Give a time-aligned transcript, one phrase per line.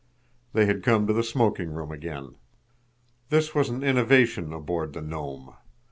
[0.53, 2.33] They had come to the smoking room again.
[3.29, 5.53] This was an innovation aboard the Nome.